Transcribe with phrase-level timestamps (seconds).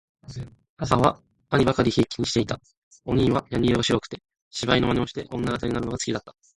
[0.77, 1.21] 母は
[1.51, 2.59] 兄許り贔負にして居た。
[2.89, 4.17] 此兄はやに色が白くつて、
[4.49, 6.35] 芝居の真似をして女形になるのが好きだつた。